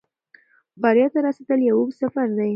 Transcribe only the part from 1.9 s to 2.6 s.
سفر دی.